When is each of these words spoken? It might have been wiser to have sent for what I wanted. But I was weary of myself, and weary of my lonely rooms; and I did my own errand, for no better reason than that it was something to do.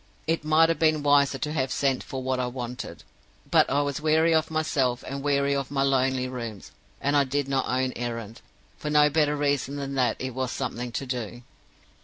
It 0.25 0.43
might 0.43 0.67
have 0.69 0.79
been 0.79 1.03
wiser 1.03 1.37
to 1.37 1.53
have 1.53 1.71
sent 1.71 2.01
for 2.01 2.23
what 2.23 2.39
I 2.39 2.47
wanted. 2.47 3.03
But 3.51 3.69
I 3.69 3.83
was 3.83 4.01
weary 4.01 4.33
of 4.33 4.49
myself, 4.49 5.03
and 5.07 5.21
weary 5.21 5.55
of 5.55 5.69
my 5.69 5.83
lonely 5.83 6.27
rooms; 6.27 6.71
and 6.99 7.15
I 7.15 7.23
did 7.23 7.47
my 7.47 7.63
own 7.83 7.93
errand, 7.95 8.41
for 8.79 8.89
no 8.89 9.11
better 9.11 9.35
reason 9.37 9.75
than 9.75 9.93
that 9.93 10.15
it 10.17 10.33
was 10.33 10.51
something 10.51 10.91
to 10.93 11.05
do. 11.05 11.43